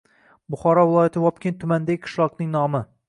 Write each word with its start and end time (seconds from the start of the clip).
–Buxoro 0.53 0.85
viloyati 0.93 1.23
Vobkent 1.27 1.59
tumanidagi 1.65 2.03
qishloqning 2.07 2.51
nomi. 2.57 2.87